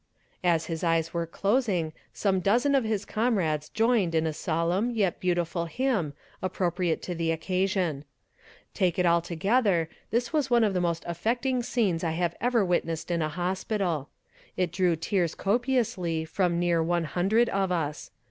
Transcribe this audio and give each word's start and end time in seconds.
As 0.43 0.65
his 0.65 0.83
eyes 0.83 1.13
were 1.13 1.27
closing, 1.27 1.93
some 2.11 2.39
dozen 2.39 2.73
of 2.73 2.83
his 2.83 3.05
comrades 3.05 3.69
joined 3.69 4.15
in 4.15 4.25
a 4.25 4.33
solemn, 4.33 4.89
yet 4.89 5.19
beautiful 5.19 5.65
hymn, 5.65 6.13
appropriate 6.41 7.03
to 7.03 7.13
the 7.13 7.29
occasion. 7.31 8.03
Take 8.73 8.97
it 8.97 9.05
altogether, 9.05 9.89
this 10.09 10.33
was 10.33 10.49
one 10.49 10.63
of 10.63 10.73
the 10.73 10.81
most 10.81 11.03
affecting 11.05 11.61
scenes 11.61 12.03
I 12.03 12.13
have 12.13 12.35
ever 12.41 12.65
witnessed 12.65 13.11
in 13.11 13.21
a 13.21 13.29
hospital. 13.29 14.09
It 14.57 14.71
drew 14.71 14.95
tears 14.95 15.35
copiously 15.35 16.25
from 16.25 16.57
near 16.57 16.81
one 16.81 17.03
hundred 17.03 17.47
of 17.49 17.71
us. 17.71 18.09